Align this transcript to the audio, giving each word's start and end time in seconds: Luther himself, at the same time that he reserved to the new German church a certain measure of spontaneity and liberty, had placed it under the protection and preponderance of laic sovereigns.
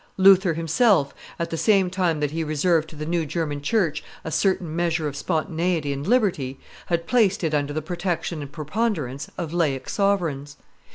Luther 0.17 0.53
himself, 0.55 1.13
at 1.37 1.51
the 1.51 1.57
same 1.57 1.91
time 1.91 2.21
that 2.21 2.31
he 2.31 2.43
reserved 2.43 2.89
to 2.89 2.95
the 2.95 3.05
new 3.05 3.23
German 3.23 3.61
church 3.61 4.03
a 4.23 4.31
certain 4.31 4.75
measure 4.75 5.07
of 5.07 5.15
spontaneity 5.15 5.93
and 5.93 6.07
liberty, 6.07 6.59
had 6.87 7.05
placed 7.05 7.43
it 7.43 7.53
under 7.53 7.71
the 7.71 7.83
protection 7.83 8.41
and 8.41 8.51
preponderance 8.51 9.29
of 9.37 9.53
laic 9.53 9.87
sovereigns. 9.87 10.57